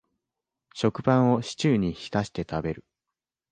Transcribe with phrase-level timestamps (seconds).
[0.73, 2.85] 食パンをシチューに浸して食べる